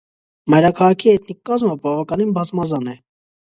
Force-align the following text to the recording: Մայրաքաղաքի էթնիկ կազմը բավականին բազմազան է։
Մայրաքաղաքի 0.53 1.11
էթնիկ 1.11 1.39
կազմը 1.51 1.77
բավականին 1.85 2.33
բազմազան 2.39 2.91
է։ 2.97 2.99